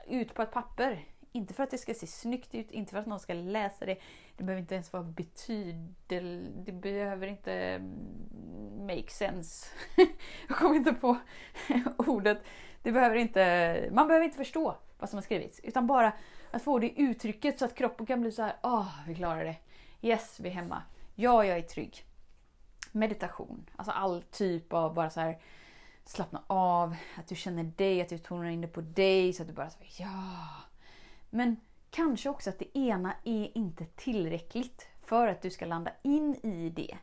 ut 0.08 0.34
på 0.34 0.42
ett 0.42 0.52
papper. 0.52 1.06
Inte 1.38 1.54
för 1.54 1.64
att 1.64 1.72
det 1.72 1.78
ska 1.78 1.94
se 1.94 2.08
snyggt 2.08 2.56
ut, 2.56 2.72
inte 2.72 2.92
för 2.92 3.00
att 3.00 3.06
någon 3.06 3.20
ska 3.20 3.34
läsa 3.34 3.86
det. 3.86 3.98
Det 4.38 4.44
behöver 4.44 4.62
inte 4.62 4.76
ens 4.76 4.94
vara 4.94 5.04
betydel... 5.04 6.52
Det 6.66 6.72
behöver 6.72 7.28
inte 7.28 7.54
mm, 7.54 8.88
make 8.88 9.10
sense. 9.10 9.68
Jag 10.48 10.58
kommer 10.58 10.76
inte 10.76 10.94
på 10.94 11.18
ordet. 11.98 12.44
Det 12.82 12.92
behöver 12.92 13.16
inte, 13.16 13.90
man 13.92 14.08
behöver 14.08 14.26
inte 14.26 14.38
förstå 14.38 14.76
vad 14.98 15.10
som 15.10 15.18
har 15.18 15.22
skrivits. 15.22 15.60
Utan 15.64 15.88
bara 15.88 16.14
att 16.52 16.64
få 16.64 16.80
det 16.80 17.00
uttrycket 17.02 17.60
så 17.60 17.66
att 17.66 17.76
kroppen 17.76 18.06
kan 18.06 18.22
bli 18.22 18.32
så 18.32 18.42
här, 18.42 18.56
åh, 18.64 18.82
oh, 18.82 18.92
vi 19.08 19.16
klarar 19.16 19.44
det. 19.44 19.56
Yes, 20.02 20.40
vi 20.40 20.50
är 20.50 20.54
hemma. 20.54 20.84
Ja, 21.16 21.46
jag 21.46 21.58
är 21.58 21.62
trygg. 21.62 22.04
Meditation, 22.92 23.70
alltså 23.76 23.92
all 23.92 24.22
typ 24.22 24.74
av 24.74 24.94
bara 24.94 25.10
så 25.10 25.20
här 25.20 25.38
slappna 26.06 26.44
av, 26.48 26.96
att 27.18 27.28
du 27.28 27.36
känner 27.36 27.64
dig, 27.64 28.02
att 28.02 28.10
du 28.10 28.18
tonar 28.18 28.50
in 28.50 28.62
det 28.62 28.68
på 28.68 28.82
dig 28.82 29.34
så 29.34 29.42
att 29.42 29.48
du 29.48 29.54
bara 29.54 29.70
säger 29.70 29.92
ja. 29.98 30.67
Men 31.30 31.58
kanske 31.90 32.30
också 32.30 32.50
att 32.50 32.60
det 32.60 32.78
ena 32.78 33.14
är 33.24 33.58
inte 33.58 33.86
tillräckligt 33.86 34.88
för 35.04 35.28
att 35.28 35.42
du 35.42 35.50
ska 35.50 35.66
landa 35.66 35.92
in 36.02 36.36
i 36.36 36.70
det. 36.70 36.98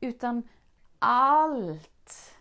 Utan 0.00 0.42
allt 0.98 2.34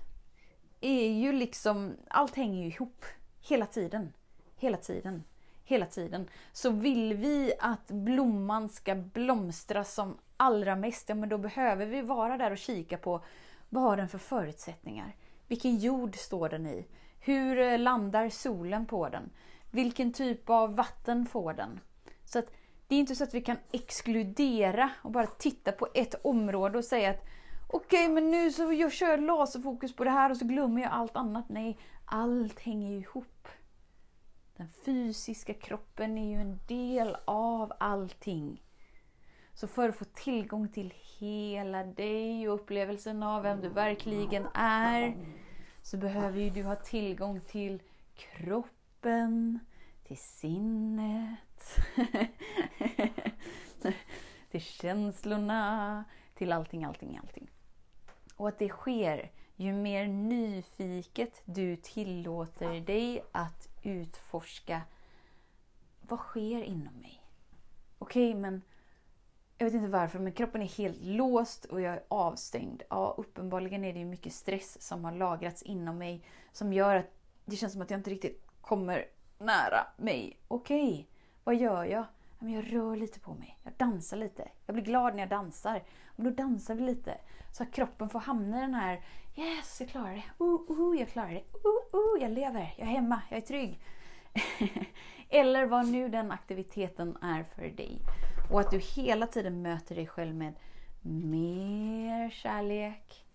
är 0.82 1.10
ju 1.10 1.32
liksom, 1.32 1.94
allt 2.08 2.36
hänger 2.36 2.64
ju 2.64 2.68
ihop. 2.68 3.06
Hela 3.42 3.66
tiden. 3.66 4.14
Hela 4.58 4.78
tiden. 4.78 5.24
Hela 5.66 5.86
tiden. 5.86 6.28
Så 6.52 6.70
vill 6.70 7.14
vi 7.14 7.54
att 7.60 7.88
blomman 7.88 8.70
ska 8.70 8.96
blomstra 8.96 9.84
som 9.84 10.18
allra 10.38 10.76
mest, 10.76 11.10
ja 11.10 11.16
men 11.16 11.30
då 11.30 11.38
behöver 11.38 11.86
vi 11.86 12.02
vara 12.02 12.38
där 12.38 12.52
och 12.52 12.58
kika 12.58 12.98
på 12.98 13.24
vad 13.70 13.84
har 13.84 13.98
den 13.98 14.10
för 14.10 14.18
förutsättningar? 14.18 15.16
Vilken 15.48 15.78
jord 15.78 16.16
står 16.16 16.50
den 16.50 16.68
i? 16.68 16.86
Hur 17.20 17.60
eh, 17.60 17.80
landar 17.80 18.30
solen 18.30 18.86
på 18.86 19.10
den? 19.10 19.30
Vilken 19.74 20.14
typ 20.14 20.50
av 20.50 20.76
vatten 20.76 21.26
får 21.26 21.54
den? 21.54 21.80
Så 22.26 22.40
att 22.40 22.46
det 22.88 22.96
är 22.96 23.00
inte 23.00 23.16
så 23.16 23.24
att 23.24 23.34
vi 23.34 23.42
kan 23.42 23.58
exkludera 23.72 24.90
och 25.02 25.12
bara 25.12 25.28
titta 25.28 25.72
på 25.72 25.88
ett 25.94 26.16
område 26.26 26.78
och 26.78 26.86
säga 26.86 27.10
att 27.10 27.26
okej, 27.68 28.04
okay, 28.04 28.14
men 28.14 28.32
nu 28.32 28.52
så 28.52 28.74
jag 28.74 28.92
kör 28.92 29.18
laserfokus 29.18 29.96
på 29.96 30.04
det 30.04 30.10
här 30.10 30.30
och 30.30 30.38
så 30.38 30.46
glömmer 30.46 30.82
jag 30.82 30.92
allt 30.92 31.16
annat. 31.16 31.50
Nej, 31.50 31.78
allt 32.06 32.60
hänger 32.60 32.92
ju 32.92 32.98
ihop. 32.98 33.48
Den 34.58 34.68
fysiska 34.86 35.54
kroppen 35.54 36.18
är 36.18 36.30
ju 36.30 36.42
en 36.42 36.60
del 36.68 37.18
av 37.26 37.74
allting. 37.80 38.64
Så 39.54 39.68
för 39.68 39.90
att 39.90 39.96
få 39.96 40.06
tillgång 40.06 40.68
till 40.70 40.94
hela 41.20 41.84
dig 41.84 42.50
och 42.50 42.56
upplevelsen 42.56 43.24
av 43.24 43.44
vem 43.44 43.62
du 43.62 43.70
verkligen 43.70 44.48
är 44.54 45.16
så 45.82 45.98
behöver 45.98 46.40
ju 46.40 46.50
du 46.50 46.64
ha 46.64 46.76
tillgång 46.76 47.42
till 47.42 47.82
kroppen, 49.04 49.60
till 50.04 50.18
sinnet, 50.18 51.80
till 54.52 54.62
känslorna, 54.62 56.04
till 56.34 56.52
allting, 56.52 56.84
allting, 56.84 57.18
allting. 57.18 57.50
Och 58.36 58.48
att 58.48 58.60
det 58.60 58.70
sker 58.70 59.32
ju 59.56 59.74
mer 59.74 60.08
nyfiket 60.08 61.42
du 61.46 61.76
tillåter 61.76 62.80
dig 62.80 63.24
att 63.32 63.70
utforska 63.82 64.82
vad 66.02 66.20
sker 66.20 66.64
inom 66.64 66.94
mig? 66.94 67.22
Okej, 67.98 68.30
okay, 68.30 68.42
men 68.42 68.62
jag 69.58 69.66
vet 69.66 69.74
inte 69.74 69.90
varför, 69.90 70.20
men 70.20 70.34
kroppen 70.34 70.62
är 70.62 70.78
helt 70.78 71.02
låst 71.02 71.66
och 71.66 71.82
jag 71.82 71.94
är 71.94 72.04
avstängd. 72.08 72.84
Ja, 72.90 73.16
uppenbarligen 73.18 73.86
är 73.86 73.94
det 73.94 74.06
mycket 74.06 74.34
stress 74.34 74.82
som 74.82 75.06
har 75.06 75.12
lagrats 75.12 75.64
inom 75.64 75.98
mig 75.98 76.26
som 76.52 76.74
gör 76.74 76.96
att 76.96 77.12
det 77.46 77.56
känns 77.56 77.74
som 77.74 77.82
att 77.82 77.90
jag 77.90 78.00
inte 78.00 78.10
riktigt 78.10 78.53
kommer 78.64 79.06
nära 79.38 79.88
mig. 79.98 80.40
Okej, 80.48 80.94
okay, 80.94 81.06
vad 81.44 81.56
gör 81.56 81.86
jag? 81.86 82.06
Jag 82.40 82.74
rör 82.74 82.96
lite 82.96 83.20
på 83.20 83.34
mig. 83.34 83.60
Jag 83.64 83.74
dansar 83.78 84.18
lite. 84.18 84.50
Jag 84.66 84.76
blir 84.76 84.86
glad 84.86 85.14
när 85.14 85.20
jag 85.20 85.30
dansar. 85.30 85.84
Men 86.16 86.26
då 86.26 86.32
dansar 86.32 86.76
vi 86.76 86.82
lite. 86.82 87.18
Så 87.52 87.64
att 87.64 87.72
kroppen 87.72 88.10
får 88.10 88.20
hamna 88.20 88.58
i 88.58 88.62
den 88.62 88.74
här 88.74 89.02
Yes, 89.36 89.82
jag 89.82 89.90
klarar 89.90 90.14
det. 90.14 90.44
Uh, 90.44 90.80
uh, 90.80 91.00
jag 91.00 91.10
klarar 91.10 91.30
det. 91.30 91.44
Uh, 91.44 92.16
uh, 92.16 92.22
jag 92.22 92.32
lever. 92.32 92.74
Jag 92.78 92.88
är 92.88 92.92
hemma. 92.92 93.22
Jag 93.30 93.38
är 93.38 93.42
trygg. 93.42 93.80
Eller 95.30 95.66
vad 95.66 95.88
nu 95.88 96.10
den 96.10 96.32
aktiviteten 96.32 97.18
är 97.22 97.44
för 97.44 97.70
dig. 97.70 98.02
Och 98.52 98.60
att 98.60 98.72
du 98.72 98.78
hela 98.78 99.28
tiden 99.28 99.62
möter 99.62 99.96
dig 99.96 100.08
själv 100.08 100.36
med 100.36 100.54
mer 101.02 102.30
kärlek, 102.30 103.26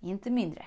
inte 0.00 0.30
mindre. 0.30 0.66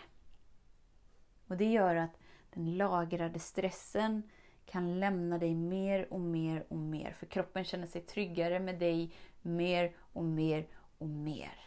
Och 1.47 1.57
det 1.57 1.65
gör 1.65 1.95
att 1.95 2.19
den 2.53 2.77
lagrade 2.77 3.39
stressen 3.39 4.23
kan 4.65 4.99
lämna 4.99 5.37
dig 5.37 5.55
mer 5.55 6.13
och 6.13 6.19
mer 6.19 6.65
och 6.69 6.77
mer. 6.77 7.11
För 7.11 7.25
kroppen 7.25 7.63
känner 7.63 7.87
sig 7.87 8.01
tryggare 8.01 8.59
med 8.59 8.79
dig 8.79 9.13
mer 9.41 9.95
och 10.13 10.23
mer 10.23 10.67
och 10.97 11.09
mer. 11.09 11.59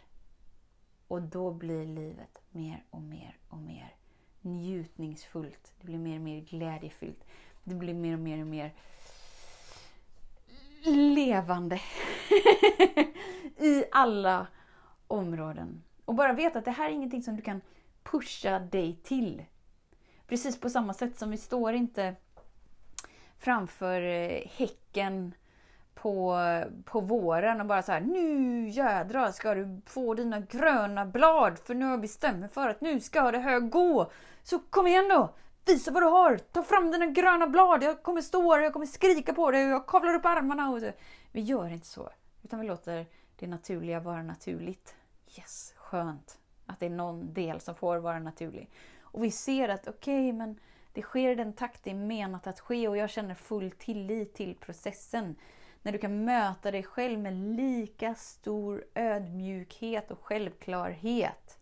Och 1.08 1.22
då 1.22 1.50
blir 1.52 1.86
livet 1.86 2.42
mer 2.50 2.84
och 2.90 3.02
mer 3.02 3.38
och 3.48 3.58
mer 3.58 3.94
njutningsfullt. 4.40 5.72
Det 5.80 5.86
blir 5.86 5.98
mer 5.98 6.16
och 6.16 6.22
mer 6.22 6.40
glädjefyllt. 6.40 7.24
Det 7.64 7.74
blir 7.74 7.94
mer 7.94 8.14
och 8.14 8.20
mer 8.20 8.40
och 8.40 8.46
mer 8.46 8.74
levande 10.84 11.76
i 13.56 13.84
alla 13.92 14.46
områden. 15.06 15.82
Och 16.04 16.14
bara 16.14 16.32
veta 16.32 16.58
att 16.58 16.64
det 16.64 16.70
här 16.70 16.88
är 16.88 16.94
ingenting 16.94 17.22
som 17.22 17.36
du 17.36 17.42
kan 17.42 17.60
pusha 18.02 18.58
dig 18.58 18.96
till. 19.02 19.44
Precis 20.30 20.60
på 20.60 20.70
samma 20.70 20.94
sätt 20.94 21.18
som 21.18 21.30
vi 21.30 21.36
står 21.36 21.72
inte 21.72 22.14
framför 23.38 24.02
eh, 24.02 24.42
häcken 24.56 25.34
på, 25.94 26.38
på 26.84 27.00
våren 27.00 27.60
och 27.60 27.66
bara 27.66 27.82
så 27.82 27.92
här, 27.92 28.00
nu 28.00 28.68
jädrar 28.68 29.32
ska 29.32 29.54
du 29.54 29.80
få 29.86 30.14
dina 30.14 30.40
gröna 30.40 31.06
blad 31.06 31.58
för 31.58 31.74
nu 31.74 31.84
har 31.84 31.90
jag 31.90 32.00
bestämt 32.00 32.40
mig 32.40 32.48
för 32.48 32.68
att 32.68 32.80
nu 32.80 33.00
ska 33.00 33.30
det 33.30 33.38
här 33.38 33.60
gå. 33.60 34.10
Så 34.42 34.58
kom 34.58 34.86
igen 34.86 35.08
då! 35.08 35.34
Visa 35.66 35.90
vad 35.90 36.02
du 36.02 36.06
har! 36.06 36.38
Ta 36.38 36.62
fram 36.62 36.90
dina 36.90 37.06
gröna 37.06 37.46
blad! 37.46 37.82
Jag 37.82 38.02
kommer 38.02 38.20
stå 38.20 38.54
här, 38.54 38.60
jag 38.60 38.72
kommer 38.72 38.86
skrika 38.86 39.34
på 39.34 39.50
dig 39.50 39.64
och 39.64 39.70
jag 39.70 39.86
kavlar 39.86 40.14
upp 40.14 40.26
armarna. 40.26 40.70
Och 40.70 40.80
så. 40.80 40.90
Vi 41.32 41.40
gör 41.40 41.68
inte 41.68 41.86
så. 41.86 42.10
Utan 42.42 42.60
vi 42.60 42.66
låter 42.66 43.06
det 43.36 43.46
naturliga 43.46 44.00
vara 44.00 44.22
naturligt. 44.22 44.94
Yes, 45.38 45.74
skönt 45.76 46.38
att 46.66 46.80
det 46.80 46.86
är 46.86 46.90
någon 46.90 47.34
del 47.34 47.60
som 47.60 47.74
får 47.74 47.96
vara 47.96 48.18
naturlig. 48.18 48.70
Och 49.12 49.24
vi 49.24 49.30
ser 49.30 49.68
att 49.68 49.88
okej, 49.88 50.28
okay, 50.28 50.32
men 50.32 50.60
det 50.92 51.02
sker 51.02 51.30
i 51.30 51.34
den 51.34 51.52
takt 51.52 51.84
det 51.84 51.90
är 51.90 51.94
menat 51.94 52.46
att 52.46 52.60
ske 52.60 52.88
och 52.88 52.96
jag 52.96 53.10
känner 53.10 53.34
full 53.34 53.70
tillit 53.70 54.34
till 54.34 54.54
processen. 54.54 55.36
När 55.82 55.92
du 55.92 55.98
kan 55.98 56.24
möta 56.24 56.70
dig 56.70 56.82
själv 56.82 57.18
med 57.18 57.34
lika 57.34 58.14
stor 58.14 58.84
ödmjukhet 58.94 60.10
och 60.10 60.24
självklarhet 60.24 61.58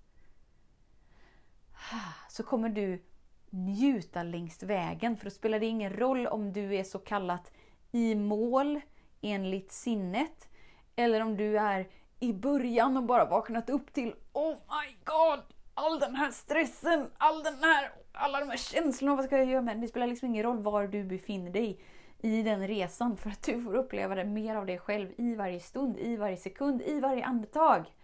så 2.29 2.43
kommer 2.43 2.69
du 2.69 3.03
njuta 3.51 4.23
längs 4.23 4.63
vägen. 4.63 5.17
För 5.17 5.25
då 5.25 5.31
spelar 5.31 5.61
det 5.61 5.67
ingen 5.67 5.93
roll 5.93 6.27
om 6.27 6.53
du 6.53 6.77
är 6.77 6.85
så 6.85 6.99
kallat 6.99 7.53
i 7.93 8.15
mål 8.15 8.81
enligt 9.21 9.73
sinnet 9.73 10.49
eller 10.97 11.21
om 11.21 11.37
du 11.37 11.59
är 11.59 11.89
i 12.21 12.33
början 12.33 12.97
och 12.97 13.03
bara 13.03 13.25
vaknat 13.25 13.71
upp 13.71 13.93
till 13.93 14.15
Oh 14.33 14.55
my 14.55 14.97
god! 15.05 15.58
All 15.79 16.01
den 16.01 16.15
här 16.15 16.31
stressen, 16.31 17.11
all 17.19 17.43
den 17.43 17.59
här, 17.59 17.93
alla 18.13 18.41
de 18.41 18.49
här 18.49 18.57
känslorna, 18.57 19.17
vad 19.17 19.25
ska 19.25 19.37
jag 19.37 19.47
göra 19.47 19.63
med 19.63 19.77
det? 19.77 19.81
Det 19.81 19.89
spelar 19.89 20.07
liksom 20.07 20.29
ingen 20.29 20.43
roll 20.43 20.63
var 20.63 20.87
du 20.87 21.05
befinner 21.05 21.51
dig 21.51 21.81
i 22.19 22.43
den 22.43 22.69
resan 22.69 23.17
för 23.17 23.31
att 23.31 23.43
du 23.43 23.63
får 23.63 23.75
uppleva 23.75 24.15
det 24.15 24.25
mer 24.25 24.57
av 24.57 24.67
dig 24.67 24.79
själv 24.79 25.13
i 25.19 25.35
varje 25.35 25.61
stund, 25.61 25.99
i 25.99 26.17
varje 26.17 26.37
sekund, 26.37 26.83
i 26.83 27.01
varje 27.01 27.25
andetag. 27.25 27.95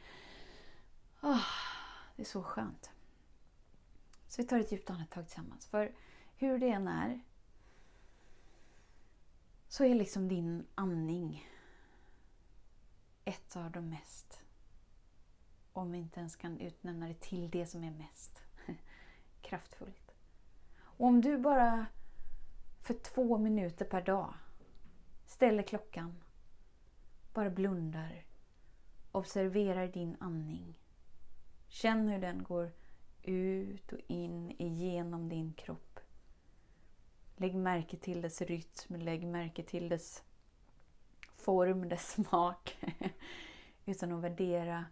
Oh, 1.22 1.46
det 2.16 2.22
är 2.22 2.26
så 2.26 2.42
skönt. 2.42 2.90
Så 4.28 4.42
vi 4.42 4.48
tar 4.48 4.58
ett 4.58 4.72
djupt 4.72 4.90
andetag 4.90 5.26
tillsammans. 5.26 5.66
För 5.66 5.94
hur 6.36 6.58
det 6.58 6.68
än 6.68 6.88
är 6.88 7.20
så 9.68 9.84
är 9.84 9.94
liksom 9.94 10.28
din 10.28 10.66
andning 10.74 11.48
ett 13.24 13.56
av 13.56 13.70
de 13.70 13.88
mest, 13.88 14.40
om 15.74 15.92
vi 15.92 15.98
inte 15.98 16.20
ens 16.20 16.36
kan 16.36 16.60
utnämna 16.60 17.08
det 17.08 17.20
till 17.20 17.50
det 17.50 17.66
som 17.66 17.84
är 17.84 17.90
mest 17.90 18.42
kraftfullt. 19.42 20.14
Och 20.78 21.06
om 21.06 21.20
du 21.20 21.38
bara 21.38 21.86
för 22.80 22.94
två 22.94 23.38
minuter 23.38 23.84
per 23.84 24.02
dag 24.02 24.34
ställer 25.26 25.62
klockan, 25.62 26.22
bara 27.32 27.50
blundar, 27.50 28.24
observerar 29.12 29.88
din 29.88 30.16
andning. 30.20 30.80
Känn 31.68 32.08
hur 32.08 32.18
den 32.18 32.42
går 32.42 32.72
ut 33.22 33.92
och 33.92 34.00
in 34.06 34.50
igenom 34.50 35.28
din 35.28 35.52
kropp. 35.52 36.00
Lägg 37.36 37.54
märke 37.54 37.96
till 37.96 38.22
dess 38.22 38.42
rytm, 38.42 38.96
lägg 38.96 39.26
märke 39.26 39.62
till 39.62 39.88
dess 39.88 40.22
form, 41.32 41.88
dess 41.88 42.10
smak. 42.26 42.76
utan 43.84 44.12
att 44.12 44.22
värdera, 44.22 44.84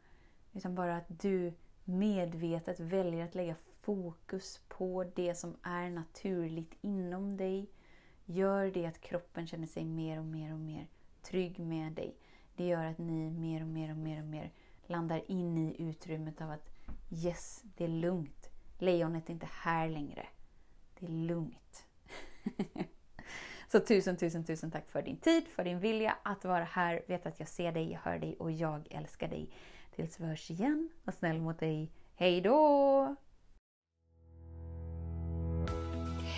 utan 0.53 0.75
bara 0.75 0.97
att 0.97 1.07
du 1.09 1.53
medvetet 1.85 2.81
väljer 2.81 3.25
att 3.25 3.35
lägga 3.35 3.55
fokus 3.81 4.61
på 4.69 5.05
det 5.15 5.35
som 5.35 5.57
är 5.63 5.91
naturligt 5.91 6.75
inom 6.81 7.37
dig. 7.37 7.71
Gör 8.25 8.71
det 8.71 8.87
att 8.87 9.01
kroppen 9.01 9.47
känner 9.47 9.67
sig 9.67 9.85
mer 9.85 10.19
och 10.19 10.25
mer 10.25 10.53
och 10.53 10.59
mer 10.59 10.87
trygg 11.23 11.59
med 11.59 11.93
dig. 11.93 12.17
Det 12.57 12.67
gör 12.67 12.85
att 12.85 12.99
ni 12.99 13.31
mer 13.31 13.63
och 13.63 13.69
mer 13.69 13.91
och 13.91 13.97
mer 13.97 14.21
och 14.21 14.27
mer 14.27 14.53
landar 14.87 15.31
in 15.31 15.59
i 15.59 15.83
utrymmet 15.83 16.41
av 16.41 16.51
att 16.51 16.73
Yes, 17.11 17.63
det 17.77 17.85
är 17.85 17.89
lugnt. 17.89 18.51
Lejonet 18.79 19.29
är 19.29 19.33
inte 19.33 19.49
här 19.51 19.89
längre. 19.89 20.27
Det 20.99 21.07
är 21.07 21.11
lugnt. 21.11 21.87
Så 23.69 23.81
tusen, 23.81 24.17
tusen, 24.17 24.45
tusen 24.45 24.71
tack 24.71 24.91
för 24.91 25.03
din 25.03 25.17
tid, 25.17 25.49
för 25.49 25.65
din 25.65 25.81
vilja 25.81 26.17
att 26.23 26.45
vara 26.45 26.65
här. 26.65 27.03
Vet 27.07 27.27
att 27.27 27.41
jag 27.41 27.49
ser 27.49 27.73
dig, 27.73 27.93
jag 27.93 28.01
hör 28.01 28.19
dig 28.19 28.37
och 28.39 28.53
jag 28.53 28.89
älskar 28.91 29.29
dig. 29.29 29.51
Tills 29.97 30.21
vi 30.21 30.25
hörs 30.25 30.51
igen, 30.51 30.89
var 31.05 31.13
snäll 31.13 31.41
mot 31.41 31.61
dig. 31.61 31.93
Hej 32.15 32.41
då! 32.41 33.17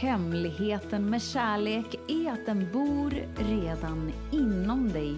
Hemligheten 0.00 1.10
med 1.10 1.22
kärlek 1.22 1.94
är 2.08 2.32
att 2.32 2.46
den 2.46 2.72
bor 2.72 3.10
redan 3.36 4.12
inom 4.32 4.88
dig. 4.88 5.16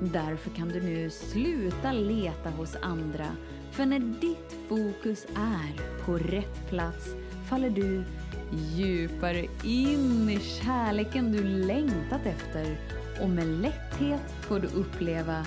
Därför 0.00 0.50
kan 0.50 0.68
du 0.68 0.82
nu 0.82 1.10
sluta 1.10 1.92
leta 1.92 2.50
hos 2.50 2.76
andra 2.76 3.26
för 3.72 3.86
när 3.86 3.98
ditt 3.98 4.56
fokus 4.68 5.26
är 5.36 6.04
på 6.04 6.18
rätt 6.18 6.68
plats 6.68 7.14
faller 7.48 7.70
du 7.70 8.04
djupare 8.76 9.46
in 9.64 10.28
i 10.28 10.40
kärleken 10.40 11.32
du 11.32 11.44
längtat 11.44 12.26
efter 12.26 12.76
och 13.22 13.28
med 13.28 13.46
lätthet 13.46 14.34
får 14.40 14.60
du 14.60 14.68
uppleva 14.68 15.46